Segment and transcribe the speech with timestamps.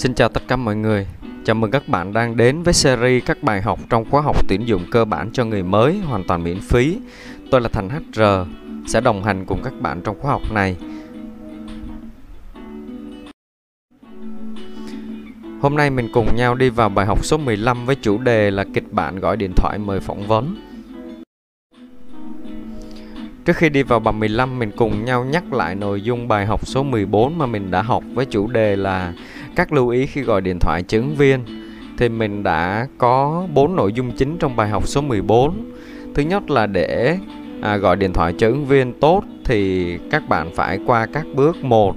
[0.00, 1.06] Xin chào tất cả mọi người.
[1.44, 4.68] Chào mừng các bạn đang đến với series các bài học trong khóa học tuyển
[4.68, 6.98] dụng cơ bản cho người mới hoàn toàn miễn phí.
[7.50, 8.22] Tôi là Thành HR,
[8.86, 10.76] sẽ đồng hành cùng các bạn trong khóa học này.
[15.60, 18.64] Hôm nay mình cùng nhau đi vào bài học số 15 với chủ đề là
[18.74, 20.56] kịch bản gọi điện thoại mời phỏng vấn.
[23.44, 26.66] Trước khi đi vào bài 15, mình cùng nhau nhắc lại nội dung bài học
[26.66, 29.12] số 14 mà mình đã học với chủ đề là
[29.56, 31.44] các lưu ý khi gọi điện thoại chứng viên.
[31.98, 35.70] Thì mình đã có 4 nội dung chính trong bài học số 14.
[36.14, 37.18] Thứ nhất là để
[37.62, 41.64] à, gọi điện thoại cho ứng viên tốt thì các bạn phải qua các bước
[41.64, 41.94] một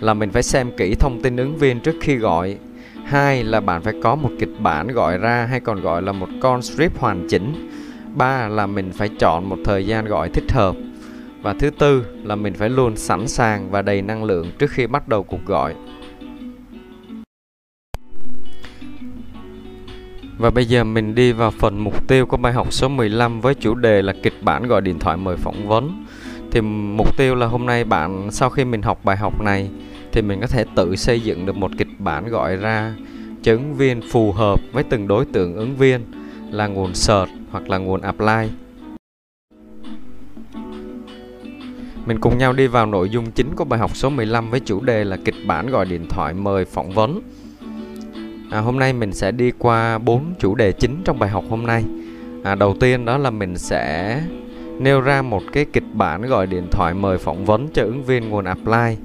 [0.00, 2.56] là mình phải xem kỹ thông tin ứng viên trước khi gọi
[3.04, 6.28] hai là bạn phải có một kịch bản gọi ra hay còn gọi là một
[6.40, 7.70] con script hoàn chỉnh
[8.14, 10.76] ba là mình phải chọn một thời gian gọi thích hợp
[11.42, 14.86] và thứ tư là mình phải luôn sẵn sàng và đầy năng lượng trước khi
[14.86, 15.74] bắt đầu cuộc gọi
[20.38, 23.54] Và bây giờ mình đi vào phần mục tiêu của bài học số 15 với
[23.54, 26.04] chủ đề là kịch bản gọi điện thoại mời phỏng vấn.
[26.50, 26.60] Thì
[26.96, 29.70] mục tiêu là hôm nay bạn, sau khi mình học bài học này,
[30.12, 32.94] thì mình có thể tự xây dựng được một kịch bản gọi ra
[33.42, 36.00] cho ứng viên phù hợp với từng đối tượng ứng viên,
[36.50, 38.48] là nguồn search hoặc là nguồn apply.
[42.06, 44.80] Mình cùng nhau đi vào nội dung chính của bài học số 15 với chủ
[44.80, 47.20] đề là kịch bản gọi điện thoại mời phỏng vấn.
[48.52, 51.66] À, hôm nay mình sẽ đi qua bốn chủ đề chính trong bài học hôm
[51.66, 51.84] nay.
[52.44, 54.20] À, đầu tiên đó là mình sẽ
[54.78, 58.28] nêu ra một cái kịch bản gọi điện thoại mời phỏng vấn cho ứng viên
[58.28, 58.96] nguồn apply.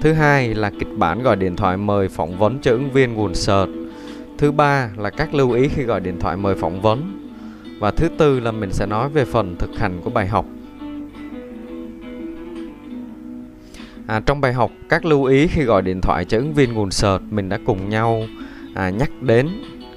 [0.00, 3.34] Thứ hai là kịch bản gọi điện thoại mời phỏng vấn cho ứng viên nguồn
[3.34, 3.70] search.
[4.38, 7.28] Thứ ba là các lưu ý khi gọi điện thoại mời phỏng vấn.
[7.78, 10.46] Và thứ tư là mình sẽ nói về phần thực hành của bài học.
[14.06, 16.90] À, trong bài học các lưu ý khi gọi điện thoại cho ứng viên nguồn
[16.90, 18.22] search mình đã cùng nhau
[18.74, 19.48] à, nhắc đến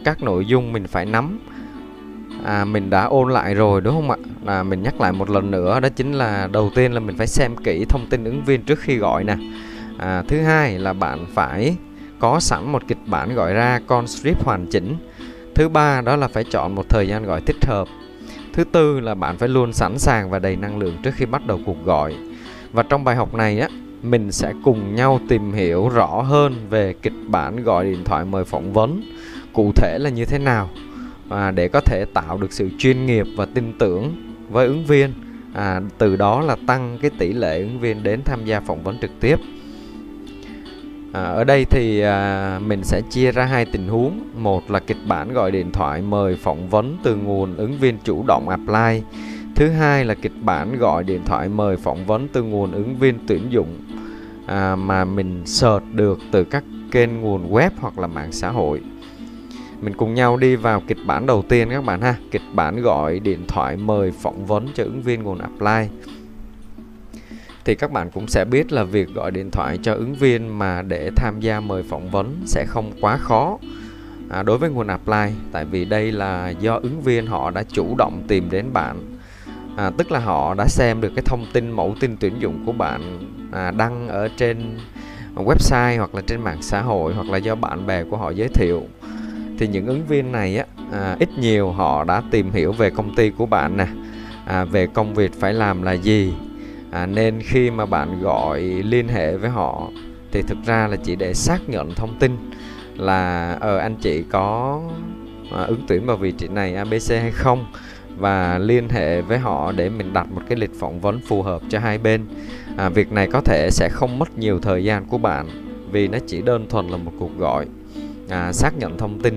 [0.03, 1.39] các nội dung mình phải nắm.
[2.43, 4.17] À, mình đã ôn lại rồi đúng không ạ?
[4.45, 7.27] Là mình nhắc lại một lần nữa đó chính là đầu tiên là mình phải
[7.27, 9.35] xem kỹ thông tin ứng viên trước khi gọi nè.
[9.97, 11.77] À, thứ hai là bạn phải
[12.19, 14.95] có sẵn một kịch bản gọi ra con script hoàn chỉnh.
[15.55, 17.87] Thứ ba đó là phải chọn một thời gian gọi thích hợp.
[18.53, 21.47] Thứ tư là bạn phải luôn sẵn sàng và đầy năng lượng trước khi bắt
[21.47, 22.15] đầu cuộc gọi.
[22.71, 23.67] Và trong bài học này á
[24.09, 28.45] mình sẽ cùng nhau tìm hiểu rõ hơn về kịch bản gọi điện thoại mời
[28.45, 29.01] phỏng vấn.
[29.53, 30.69] Cụ thể là như thế nào?
[31.29, 34.15] À, để có thể tạo được sự chuyên nghiệp và tin tưởng
[34.49, 35.13] với ứng viên.
[35.53, 38.97] À, từ đó là tăng cái tỷ lệ ứng viên đến tham gia phỏng vấn
[39.01, 39.39] trực tiếp.
[41.13, 44.19] À, ở đây thì à, mình sẽ chia ra hai tình huống.
[44.37, 48.23] Một là kịch bản gọi điện thoại mời phỏng vấn từ nguồn ứng viên chủ
[48.27, 49.01] động apply.
[49.55, 53.15] Thứ hai là kịch bản gọi điện thoại mời phỏng vấn từ nguồn ứng viên
[53.27, 53.77] tuyển dụng
[54.45, 58.81] à, mà mình search được từ các kênh nguồn web hoặc là mạng xã hội.
[59.81, 62.15] Mình cùng nhau đi vào kịch bản đầu tiên các bạn ha.
[62.31, 65.97] Kịch bản gọi điện thoại mời phỏng vấn cho ứng viên nguồn apply.
[67.65, 70.81] Thì các bạn cũng sẽ biết là việc gọi điện thoại cho ứng viên mà
[70.81, 73.57] để tham gia mời phỏng vấn sẽ không quá khó
[74.29, 75.35] à, đối với nguồn apply.
[75.51, 79.14] Tại vì đây là do ứng viên họ đã chủ động tìm đến bạn
[79.75, 82.71] à, tức là họ đã xem được cái thông tin mẫu tin tuyển dụng của
[82.71, 83.19] bạn
[83.51, 84.77] à, đăng ở trên
[85.35, 88.47] website hoặc là trên mạng xã hội hoặc là do bạn bè của họ giới
[88.47, 88.83] thiệu.
[89.57, 93.15] Thì những ứng viên này á à, ít nhiều họ đã tìm hiểu về công
[93.15, 93.87] ty của bạn nè.
[94.45, 96.33] À, về công việc phải làm là gì.
[96.91, 99.89] À, nên khi mà bạn gọi liên hệ với họ
[100.31, 102.37] thì thực ra là chỉ để xác nhận thông tin
[102.95, 104.81] là ờ anh chị có
[105.51, 107.65] à, ứng tuyển vào vị trí này ABC hay không
[108.17, 111.61] và liên hệ với họ để mình đặt một cái lịch phỏng vấn phù hợp
[111.69, 112.25] cho hai bên.
[112.77, 115.47] À, việc này có thể sẽ không mất nhiều thời gian của bạn
[115.91, 117.65] vì nó chỉ đơn thuần là một cuộc gọi
[118.29, 119.33] à, xác nhận thông tin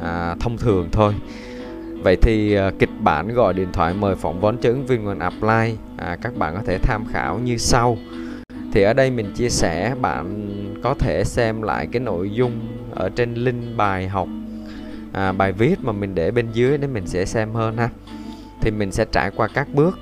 [0.00, 1.14] à, thông thường thôi.
[2.02, 5.18] Vậy thì à, kịch bản gọi điện thoại mời phỏng vấn cho ứng viên nguồn
[5.18, 7.98] apply à, các bạn có thể tham khảo như sau.
[8.72, 12.60] Thì ở đây mình chia sẻ bạn có thể xem lại cái nội dung
[12.90, 14.28] ở trên link bài học
[15.12, 17.88] à, bài viết mà mình để bên dưới để mình sẽ xem hơn ha.
[18.60, 19.98] Thì mình sẽ trải qua các bước.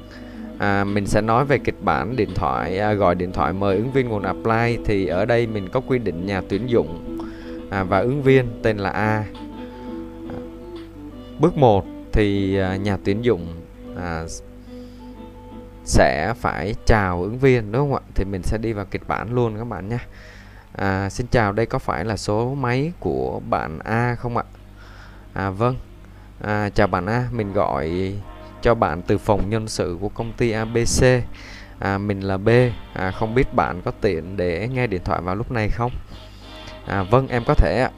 [0.58, 3.92] À, mình sẽ nói về kịch bản điện thoại à, gọi điện thoại mời ứng
[3.92, 4.78] viên nguồn apply.
[4.84, 7.18] Thì ở đây mình có quy định nhà tuyển dụng
[7.70, 9.24] à, và ứng viên tên là A.
[10.28, 10.38] À,
[11.38, 13.46] bước 1 thì à, nhà tuyển dụng
[13.96, 14.24] à,
[15.84, 18.00] sẽ phải chào ứng viên đúng không ạ?
[18.14, 19.98] Thì mình sẽ đi vào kịch bản luôn các bạn nhé.
[20.72, 24.44] À, xin chào đây có phải là số máy của bạn A không ạ?
[25.36, 25.76] À vâng
[26.40, 28.14] à, chào bạn A mình gọi
[28.62, 31.04] cho bạn từ phòng nhân sự của công ty ABC
[31.78, 32.48] à, mình là B
[32.94, 35.92] à, không biết bạn có tiện để nghe điện thoại vào lúc này không
[36.86, 37.90] À, vâng, em có thể ạ.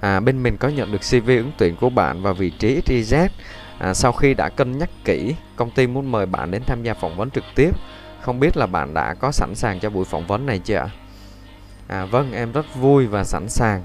[0.00, 3.28] À, bên mình có nhận được CV ứng tuyển của bạn vào vị trí XYZ.
[3.78, 6.94] À, sau khi đã cân nhắc kỹ, công ty muốn mời bạn đến tham gia
[6.94, 7.70] phỏng vấn trực tiếp.
[8.20, 10.88] Không biết là bạn đã có sẵn sàng cho buổi phỏng vấn này chưa ạ?
[11.88, 13.82] À, vâng, em rất vui và sẵn sàng.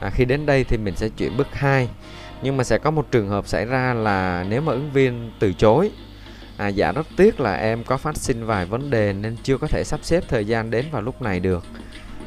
[0.00, 1.88] À, khi đến đây thì mình sẽ chuyển bước 2.
[2.42, 5.52] Nhưng mà sẽ có một trường hợp xảy ra là nếu mà ứng viên từ
[5.52, 5.90] chối
[6.60, 9.66] À, dạ rất tiếc là em có phát sinh vài vấn đề nên chưa có
[9.66, 11.64] thể sắp xếp thời gian đến vào lúc này được.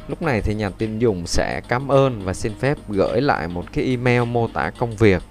[0.08, 3.64] Lúc này thì nhà tuyển dụng sẽ cảm ơn và xin phép gửi lại một
[3.72, 5.22] cái email mô tả công việc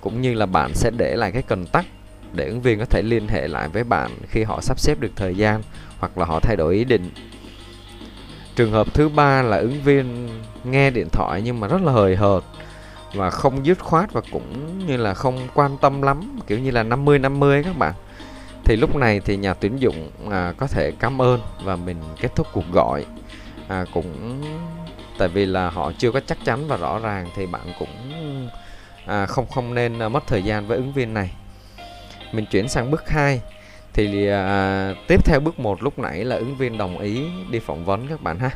[0.00, 1.84] cũng như là bạn sẽ để lại cái cần tắc
[2.32, 5.12] để ứng viên có thể liên hệ lại với bạn khi họ sắp xếp được
[5.16, 5.62] thời gian
[5.98, 7.10] hoặc là họ thay đổi ý định.
[8.56, 10.28] Trường hợp thứ ba là ứng viên
[10.64, 12.42] nghe điện thoại nhưng mà rất là hời hợt
[13.14, 16.82] và không dứt khoát và cũng như là không quan tâm lắm, kiểu như là
[16.82, 17.92] 50 50 các bạn.
[18.64, 22.34] Thì lúc này thì nhà tuyển dụng à, có thể cảm ơn và mình kết
[22.34, 23.06] thúc cuộc gọi.
[23.68, 24.42] À, cũng
[25.18, 27.88] tại vì là họ chưa có chắc chắn và rõ ràng thì bạn cũng
[29.06, 31.30] à, không không nên à, mất thời gian với ứng viên này.
[32.32, 33.40] Mình chuyển sang bước 2
[33.94, 37.84] thì à, tiếp theo bước 1 lúc nãy là ứng viên đồng ý đi phỏng
[37.84, 38.50] vấn các bạn ha.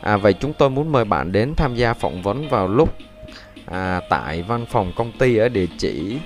[0.00, 2.94] À, vậy chúng tôi muốn mời bạn đến tham gia phỏng vấn vào lúc
[3.66, 6.18] à, tại văn phòng công ty ở địa chỉ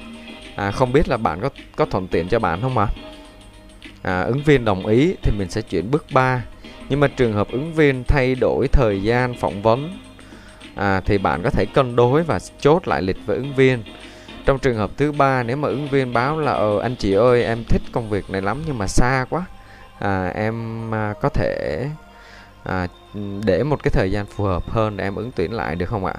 [0.56, 2.86] à, không biết là bạn có có thuận tiện cho bạn không ạ?
[4.02, 4.22] À?
[4.22, 6.42] ứng viên đồng ý thì mình sẽ chuyển bước 3
[6.88, 9.98] nhưng mà trường hợp ứng viên thay đổi thời gian phỏng vấn
[10.74, 13.82] à, thì bạn có thể cân đối và chốt lại lịch với ứng viên
[14.44, 17.44] trong trường hợp thứ ba nếu mà ứng viên báo là ờ anh chị ơi
[17.44, 19.44] em thích công việc này lắm nhưng mà xa quá.
[19.98, 21.86] À, em à, có thể
[22.64, 22.86] à,
[23.44, 26.04] để một cái thời gian phù hợp hơn để em ứng tuyển lại được không
[26.04, 26.14] ạ?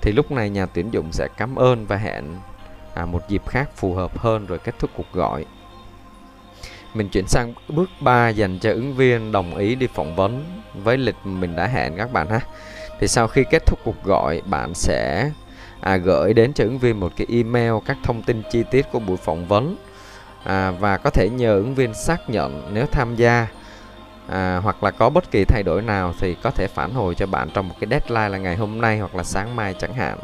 [0.00, 2.24] Thì lúc này nhà tuyển dụng sẽ cảm ơn và hẹn
[2.94, 5.44] à, một dịp khác phù hợp hơn rồi kết thúc cuộc gọi.
[6.94, 10.96] Mình chuyển sang bước 3 dành cho ứng viên đồng ý đi phỏng vấn với
[10.96, 12.40] lịch mình đã hẹn các bạn ha.
[13.00, 15.30] Thì sau khi kết thúc cuộc gọi bạn sẽ
[15.82, 18.98] à, gửi đến cho ứng viên một cái email các thông tin chi tiết của
[18.98, 19.76] buổi phỏng vấn.
[20.44, 23.46] À, và có thể nhờ ứng viên xác nhận nếu tham gia.
[24.28, 27.26] À, hoặc là có bất kỳ thay đổi nào thì có thể phản hồi cho
[27.26, 30.18] bạn trong một cái deadline là ngày hôm nay hoặc là sáng mai chẳng hạn.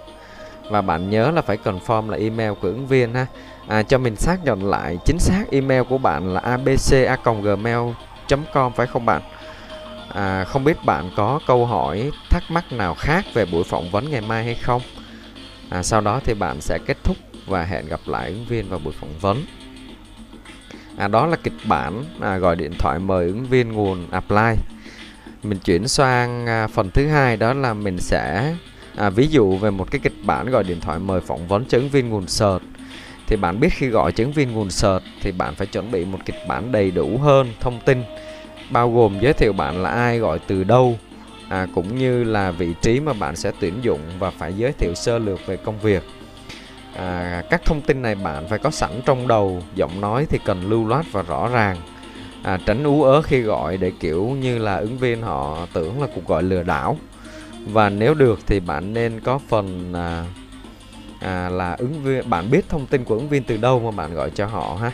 [0.71, 3.27] Và bạn nhớ là phải confirm là email của ứng viên ha.
[3.69, 9.07] À, cho mình xác nhận lại chính xác email của bạn là abca@gmail.com phải không
[9.07, 9.23] bạn?
[10.15, 14.11] À, không biết bạn có câu hỏi thắc mắc nào khác về buổi phỏng vấn
[14.11, 14.83] ngày mai hay không?
[15.69, 17.17] À, sau đó thì bạn sẽ kết thúc
[17.47, 19.45] và hẹn gặp lại ứng viên vào buổi phỏng vấn.
[20.97, 24.55] À, đó là kịch bản à, gọi điện thoại mời ứng viên nguồn apply.
[25.43, 28.55] Mình chuyển sang à, phần thứ hai đó là mình sẽ
[28.97, 31.79] à, ví dụ về một cái kịch bản gọi điện thoại mời phỏng vấn cho
[31.79, 32.63] ứng viên nguồn search.
[33.27, 36.05] Thì bạn biết khi gọi cho ứng viên nguồn search thì bạn phải chuẩn bị
[36.05, 38.03] một kịch bản đầy đủ hơn thông tin
[38.71, 40.99] bao gồm giới thiệu bạn là ai gọi từ đâu
[41.49, 44.95] à, cũng như là vị trí mà bạn sẽ tuyển dụng và phải giới thiệu
[44.95, 46.03] sơ lược về công việc.
[46.97, 50.71] À, các thông tin này bạn phải có sẵn trong đầu giọng nói thì cần
[50.71, 51.77] lưu loát và rõ ràng.
[52.43, 56.09] À, tránh ú ớ khi gọi để kiểu như là ứng viên họ tưởng là
[56.15, 56.97] cuộc gọi lừa đảo.
[57.67, 60.25] Và nếu được thì bạn nên có phần à,
[61.21, 64.15] à, là ứng viên bạn biết thông tin của ứng viên từ đâu mà bạn
[64.15, 64.93] gọi cho họ ha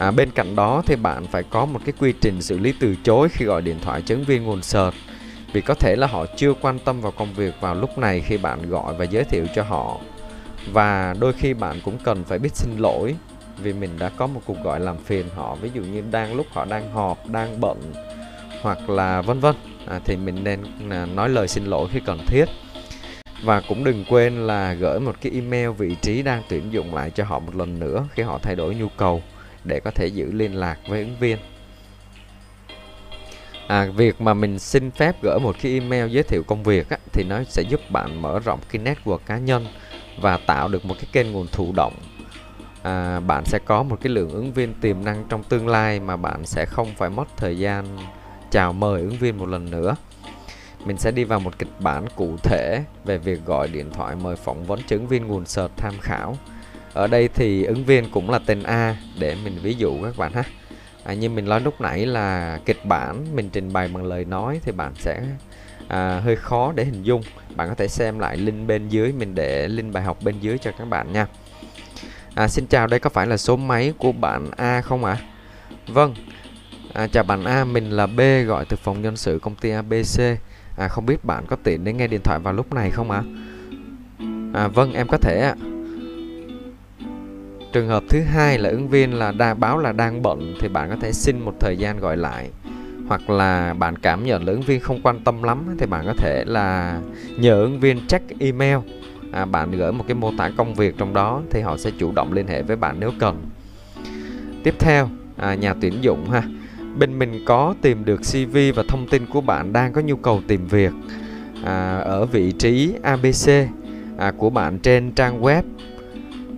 [0.00, 2.96] à, bên cạnh đó thì bạn phải có một cái quy trình xử lý từ
[3.04, 4.94] chối khi gọi điện thoại chứng viên nguồn search.
[5.52, 8.36] Vì có thể là họ chưa quan tâm vào công việc vào lúc này khi
[8.36, 10.00] bạn gọi và giới thiệu cho họ.
[10.72, 13.14] Và đôi khi bạn cũng cần phải biết xin lỗi
[13.62, 16.46] vì mình đã có một cuộc gọi làm phiền họ ví dụ như đang lúc
[16.50, 17.92] họ đang họp đang bận
[18.62, 19.54] hoặc là vân vân.
[19.86, 22.44] À, thì mình nên à, nói lời xin lỗi khi cần thiết.
[23.42, 27.10] Và cũng đừng quên là gửi một cái email vị trí đang tuyển dụng lại
[27.10, 29.22] cho họ một lần nữa khi họ thay đổi nhu cầu
[29.64, 31.38] để có thể giữ liên lạc với ứng viên.
[33.66, 36.98] À, việc mà mình xin phép gửi một cái email giới thiệu công việc á,
[37.12, 39.66] thì nó sẽ giúp bạn mở rộng cái network cá nhân
[40.20, 41.94] và tạo được một cái kênh nguồn thụ động.
[42.82, 46.16] À, bạn sẽ có một cái lượng ứng viên tiềm năng trong tương lai mà
[46.16, 47.98] bạn sẽ không phải mất thời gian
[48.50, 49.96] chào mời ứng viên một lần nữa.
[50.84, 54.36] Mình sẽ đi vào một kịch bản cụ thể về việc gọi điện thoại mời
[54.36, 56.36] phỏng vấn cho ứng viên nguồn sợt tham khảo
[56.92, 60.32] ở đây thì ứng viên cũng là tên A để mình ví dụ các bạn
[60.32, 60.42] ha
[61.04, 64.60] à, như mình nói lúc nãy là kịch bản mình trình bày bằng lời nói
[64.64, 65.22] thì bạn sẽ
[65.88, 67.22] à, hơi khó để hình dung
[67.56, 70.58] bạn có thể xem lại link bên dưới mình để link bài học bên dưới
[70.58, 71.26] cho các bạn nha
[72.34, 75.24] à, xin chào đây có phải là số máy của bạn A không ạ à?
[75.88, 76.14] vâng
[76.92, 80.20] À, chào bạn A, mình là B gọi từ phòng nhân sự công ty ABC.
[80.76, 83.22] À, không biết bạn có tiện để nghe điện thoại vào lúc này không ạ?
[84.52, 84.62] À?
[84.62, 85.69] à vâng, em có thể ạ.
[87.72, 90.90] Trường hợp thứ hai là ứng viên là đa báo là đang bận thì bạn
[90.90, 92.50] có thể xin một thời gian gọi lại.
[93.08, 96.14] Hoặc là bạn cảm nhận là ứng viên không quan tâm lắm thì bạn có
[96.14, 97.00] thể là
[97.38, 98.78] nhờ ứng viên check email.
[99.32, 102.12] À, bạn gửi một cái mô tả công việc trong đó thì họ sẽ chủ
[102.12, 103.42] động liên hệ với bạn nếu cần.
[104.64, 106.42] Tiếp theo à, nhà tuyển dụng ha.
[106.98, 110.40] Bên mình có tìm được CV và thông tin của bạn đang có nhu cầu
[110.46, 110.92] tìm việc
[111.64, 113.48] à, ở vị trí ABC
[114.18, 115.62] à, của bạn trên trang web.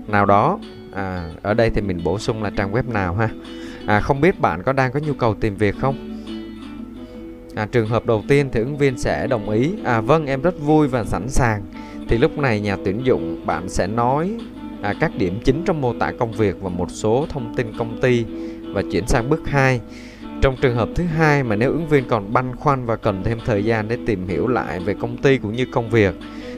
[0.09, 0.59] Nào đó
[0.93, 3.29] à, ở đây thì mình bổ sung là trang web nào ha?
[3.87, 6.25] À, không biết bạn có đang có nhu cầu tìm việc không?
[7.55, 9.73] À, trường hợp đầu tiên thì ứng viên sẽ đồng ý.
[9.85, 11.63] À vâng em rất vui và sẵn sàng.
[12.09, 14.39] Thì lúc này nhà tuyển dụng bạn sẽ nói
[14.83, 18.01] à, các điểm chính trong mô tả công việc và một số thông tin công
[18.01, 18.25] ty
[18.75, 19.81] và chuyển sang bước 2
[20.43, 23.39] trong trường hợp thứ hai mà nếu ứng viên còn băn khoăn và cần thêm
[23.45, 26.15] thời gian để tìm hiểu lại về công ty cũng như công việc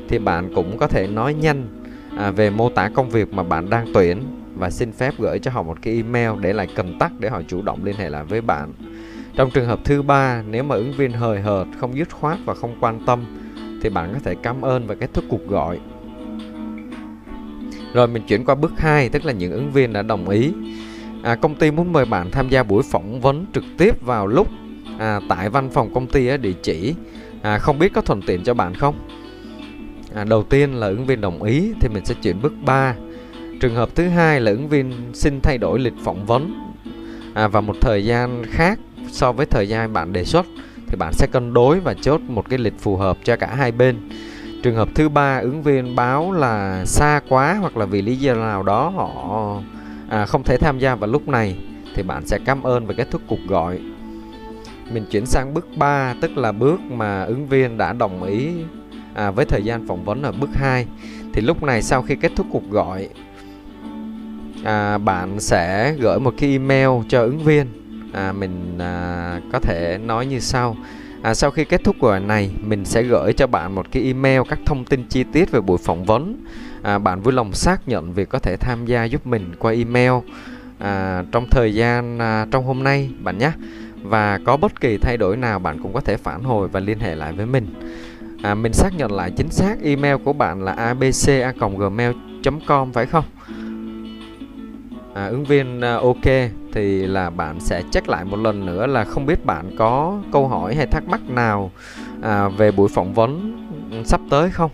[0.09, 1.84] thì bạn cũng có thể nói nhanh
[2.19, 4.23] à, về mô tả công việc mà bạn đang tuyển
[4.57, 7.43] và xin phép gửi cho họ một cái email để lại cầm tắt để họ
[7.49, 8.73] chủ động liên hệ lại với bạn.
[9.37, 12.55] Trong trường hợp thứ ba, nếu mà ứng viên hời hợt, không dứt khoát và
[12.55, 13.25] không quan tâm
[13.83, 15.81] thì bạn có thể cảm ơn và kết thúc cuộc gọi.
[17.95, 20.53] Rồi mình chuyển qua bước 2, tức là những ứng viên đã đồng ý.
[21.23, 24.49] À, công ty muốn mời bạn tham gia buổi phỏng vấn trực tiếp vào lúc
[24.99, 26.95] à, tại văn phòng công ty ở địa chỉ.
[27.43, 28.95] À, không biết có thuận tiện cho bạn không?
[30.15, 32.95] À, đầu tiên là ứng viên đồng ý thì mình sẽ chuyển bước 3.
[33.61, 36.55] Trường hợp thứ hai là ứng viên xin thay đổi lịch phỏng vấn
[37.35, 38.79] à, và một thời gian khác
[39.09, 40.47] so với thời gian bạn đề xuất
[40.89, 43.73] thì bạn sẽ cân đối và chốt một cái lịch phù hợp cho cả hai
[43.73, 43.97] bên.
[44.63, 48.35] Trường hợp thứ ba ứng viên báo là xa quá hoặc là vì lý do
[48.35, 49.61] nào đó họ
[50.09, 51.57] à, không thể tham gia vào lúc này
[51.95, 53.81] thì bạn sẽ cảm ơn và kết thúc cuộc gọi.
[54.93, 58.49] Mình chuyển sang bước 3 tức là bước mà ứng viên đã đồng ý
[59.15, 60.87] à, với thời gian phỏng vấn ở bước 2
[61.33, 63.09] thì lúc này sau khi kết thúc cuộc gọi
[64.65, 67.67] à, bạn sẽ gửi một cái email cho ứng viên.
[68.13, 70.77] À, mình à, có thể nói như sau.
[71.23, 74.41] À, sau khi kết thúc cuộc này mình sẽ gửi cho bạn một cái email
[74.49, 76.45] các thông tin chi tiết về buổi phỏng vấn.
[76.83, 80.13] À, bạn vui lòng xác nhận việc có thể tham gia giúp mình qua email
[80.79, 83.53] à, trong thời gian à, trong hôm nay bạn nhé.
[84.03, 86.99] Và có bất kỳ thay đổi nào bạn cũng có thể phản hồi và liên
[86.99, 87.67] hệ lại với mình
[88.45, 93.25] à, mình xác nhận lại chính xác email của bạn là abca@gmail.com phải không?
[95.15, 96.25] À, ứng viên à, ok
[96.73, 100.49] thì là bạn sẽ check lại một lần nữa là không biết bạn có câu
[100.49, 101.71] hỏi hay thắc mắc nào
[102.23, 103.57] à, về buổi phỏng vấn
[103.91, 104.71] ừ, sắp tới không?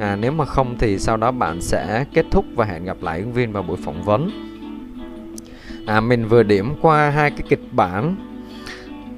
[0.00, 3.20] À, nếu mà không thì sau đó bạn sẽ kết thúc và hẹn gặp lại
[3.20, 4.30] ứng viên vào buổi phỏng vấn.
[5.86, 8.16] À, mình vừa điểm qua hai cái kịch bản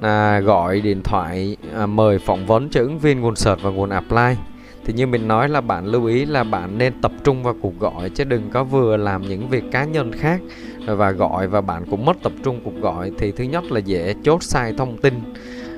[0.01, 3.89] à, gọi điện thoại à, mời phỏng vấn cho ứng viên nguồn search và nguồn
[3.89, 4.35] apply.
[4.85, 7.79] Thì như mình nói là bạn lưu ý là bạn nên tập trung vào cuộc
[7.79, 10.41] gọi chứ đừng có vừa làm những việc cá nhân khác
[10.85, 13.11] và gọi và bạn cũng mất tập trung cuộc gọi.
[13.17, 15.13] Thì thứ nhất là dễ chốt sai thông tin.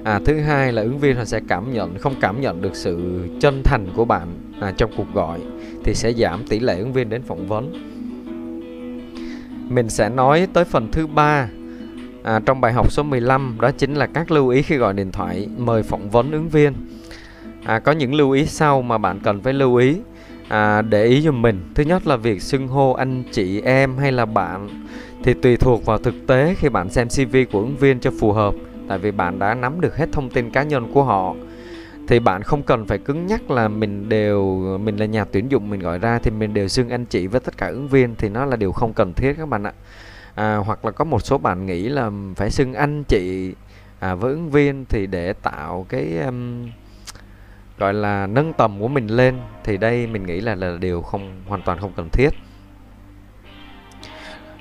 [0.03, 3.19] À, thứ hai là ứng viên họ sẽ cảm nhận không cảm nhận được sự
[3.39, 4.27] chân thành của bạn
[4.59, 5.39] à, trong cuộc gọi
[5.83, 7.73] thì sẽ giảm tỷ lệ ứng viên đến phỏng vấn.
[9.69, 11.49] Mình sẽ nói tới phần thứ ba
[12.23, 15.11] à, trong bài học số 15 đó chính là các lưu ý khi gọi điện
[15.11, 16.73] thoại mời phỏng vấn ứng viên.
[17.65, 19.97] À, có những lưu ý sau mà bạn cần phải lưu ý.
[20.47, 21.61] À, để ý giùm mình.
[21.75, 24.69] Thứ nhất là việc xưng hô anh chị em hay là bạn
[25.23, 28.31] thì tùy thuộc vào thực tế khi bạn xem cv của ứng viên cho phù
[28.31, 28.53] hợp
[28.87, 31.35] tại vì bạn đã nắm được hết thông tin cá nhân của họ.
[32.07, 35.69] Thì bạn không cần phải cứng nhắc là mình đều mình là nhà tuyển dụng
[35.69, 38.29] mình gọi ra thì mình đều xưng anh chị với tất cả ứng viên thì
[38.29, 39.73] nó là điều không cần thiết các bạn ạ
[40.35, 43.53] à, hoặc là có một số bạn nghĩ là phải xưng anh chị
[43.99, 46.69] à, với ứng viên thì để tạo cái um,
[47.77, 51.41] gọi là nâng tầm của mình lên thì đây mình nghĩ là là điều không
[51.47, 52.29] hoàn toàn không cần thiết.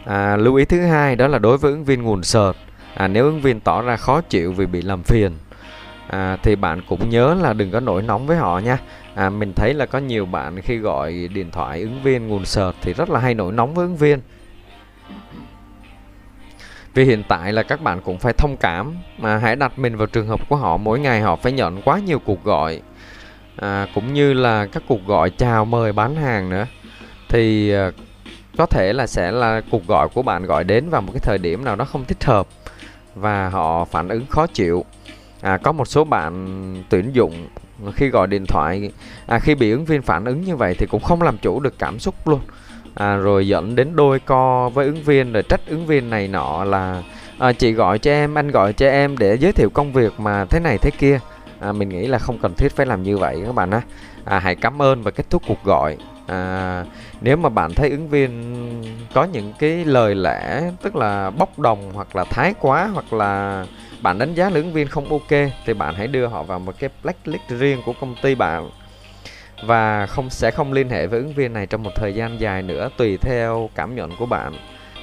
[0.05, 2.53] À, lưu ý thứ hai đó là đối với ứng viên nguồn sợt
[2.95, 5.33] à, nếu ứng viên tỏ ra khó chịu vì bị làm phiền
[6.11, 8.79] à, thì bạn cũng nhớ là đừng có nổi nóng với họ nha.
[9.15, 12.73] À, mình thấy là có nhiều bạn khi gọi điện thoại ứng viên nguồn sợt
[12.83, 14.21] thì rất là hay nổi nóng với ứng viên
[17.01, 20.07] vì hiện tại là các bạn cũng phải thông cảm mà hãy đặt mình vào
[20.07, 20.77] trường hợp của họ.
[20.77, 22.81] Mỗi ngày họ phải nhận quá nhiều cuộc gọi.
[23.57, 26.67] À, cũng như là các cuộc gọi chào mời bán hàng nữa.
[27.29, 27.91] Thì à,
[28.57, 31.39] có thể là sẽ là cuộc gọi của bạn gọi đến vào một cái thời
[31.39, 32.47] điểm nào đó không thích hợp
[33.15, 34.85] và họ phản ứng khó chịu.
[35.41, 37.49] À, có một số bạn tuyển dụng
[37.95, 38.93] khi gọi điện thoại
[39.27, 41.79] à, khi bị ứng viên phản ứng như vậy thì cũng không làm chủ được
[41.79, 42.41] cảm xúc luôn
[42.95, 46.65] à, rồi dẫn đến đôi co với ứng viên rồi trách ứng viên này nọ
[46.65, 47.03] là
[47.39, 50.45] à, chị gọi cho em anh gọi cho em để giới thiệu công việc mà
[50.45, 51.21] thế này thế kia.
[51.61, 53.81] À, mình nghĩ là không cần thiết phải làm như vậy các bạn á
[54.25, 55.97] à, hãy cảm ơn và kết thúc cuộc gọi.
[56.27, 56.85] À,
[57.21, 58.31] nếu mà bạn thấy ứng viên
[59.15, 63.65] có những cái lời lẽ tức là bốc đồng hoặc là thái quá hoặc là
[64.03, 66.75] bạn đánh giá là ứng viên không ok thì bạn hãy đưa họ vào một
[66.79, 68.71] cái blacklist riêng của công ty bạn
[69.63, 72.63] và không sẽ không liên hệ với ứng viên này trong một thời gian dài
[72.63, 74.53] nữa tùy theo cảm nhận của bạn.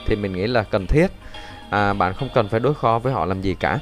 [0.05, 1.07] Thì mình nghĩ là cần thiết.
[1.69, 3.79] À, bạn không cần phải đối kho với họ làm gì cả.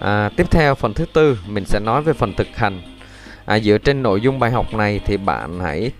[0.00, 2.82] À, tiếp theo phần thứ tư mình sẽ nói về phần thực hành.
[3.44, 5.90] À, dựa trên nội dung bài học này thì bạn hãy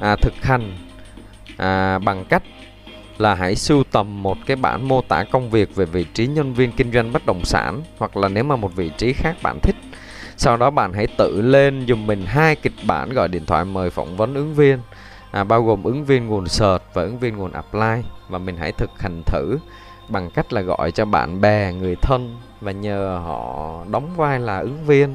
[0.00, 0.72] à, thực hành
[1.56, 2.42] à, bằng cách
[3.18, 6.54] là hãy sưu tầm một cái bản mô tả công việc về vị trí nhân
[6.54, 9.58] viên kinh doanh bất động sản hoặc là nếu mà một vị trí khác bạn
[9.62, 9.76] thích
[10.36, 13.90] sau đó bạn hãy tự lên dùm mình hai kịch bản gọi điện thoại mời
[13.90, 14.78] phỏng vấn ứng viên.
[15.30, 18.08] À, bao gồm ứng viên nguồn search và ứng viên nguồn apply.
[18.28, 19.58] Và mình hãy thực hành thử
[20.08, 24.58] bằng cách là gọi cho bạn bè người thân và nhờ họ đóng vai là
[24.58, 25.14] ứng viên.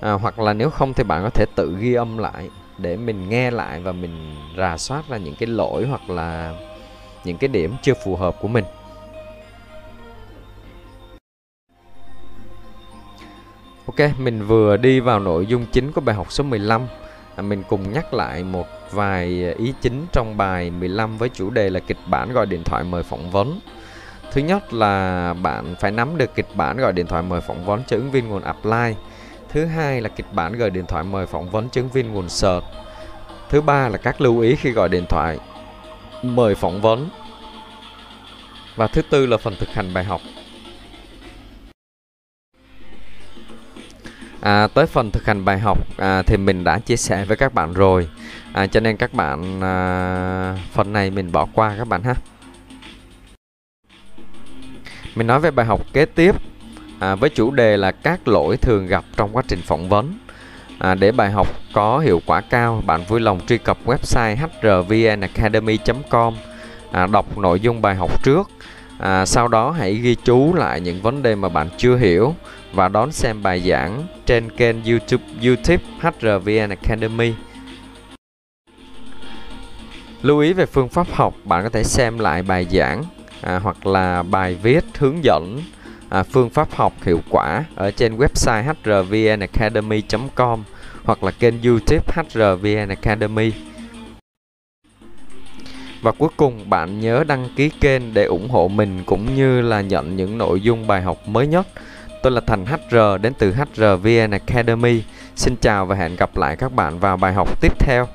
[0.00, 3.28] À, hoặc là nếu không thì bạn có thể tự ghi âm lại để mình
[3.28, 6.54] nghe lại và mình rà soát ra những cái lỗi hoặc là
[7.24, 8.64] những cái điểm chưa phù hợp của mình.
[13.86, 16.86] Ok, mình vừa đi vào nội dung chính của bài học số 15
[17.36, 21.70] à, Mình cùng nhắc lại một vài ý chính trong bài 15 với chủ đề
[21.70, 23.60] là kịch bản gọi điện thoại mời phỏng vấn.
[24.32, 27.82] Thứ nhất là bạn phải nắm được kịch bản gọi điện thoại mời phỏng vấn
[27.86, 28.94] cho ứng viên nguồn apply.
[29.48, 32.28] Thứ hai là kịch bản gọi điện thoại mời phỏng vấn cho ứng viên nguồn
[32.28, 32.64] search.
[33.50, 35.38] Thứ ba là các lưu ý khi gọi điện thoại
[36.22, 37.08] mời phỏng vấn.
[38.76, 40.20] Và thứ tư là phần thực hành bài học.
[44.44, 47.54] À, tới phần thực hành bài học à, thì mình đã chia sẻ với các
[47.54, 48.08] bạn rồi.
[48.52, 52.14] À, cho nên các bạn à, phần này mình bỏ qua các bạn ha.
[55.14, 56.34] Mình nói về bài học kế tiếp
[57.00, 60.18] à, với chủ đề là các lỗi thường gặp trong quá trình phỏng vấn.
[60.78, 66.34] À, để bài học có hiệu quả cao bạn vui lòng truy cập website hrvnacademy.com
[66.92, 68.50] à, đọc nội dung bài học trước
[68.98, 72.34] à, sau đó hãy ghi chú lại những vấn đề mà bạn chưa hiểu
[72.72, 77.34] và đón xem bài giảng trên kênh YouTube YouTube HRVN Academy.
[80.22, 83.04] Lưu ý về phương pháp học, bạn có thể xem lại bài giảng
[83.40, 85.60] à, hoặc là bài viết hướng dẫn
[86.08, 90.64] à, phương pháp học hiệu quả ở trên website hrvnacademy.com
[91.04, 93.52] hoặc là kênh YouTube HRVN Academy.
[96.04, 99.80] Và cuối cùng, bạn nhớ đăng ký kênh để ủng hộ mình cũng như là
[99.80, 101.66] nhận những nội dung bài học mới nhất.
[102.22, 105.02] Tôi là Thành HR đến từ HRVN Academy.
[105.36, 108.08] Xin chào và hẹn gặp lại các bạn vào bài học tiếp theo.